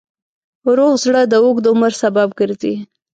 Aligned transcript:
روغ 0.77 0.93
زړه 1.03 1.21
د 1.31 1.33
اوږد 1.43 1.65
عمر 1.71 1.91
سبب 2.01 2.29
ګرځي. 2.39 2.73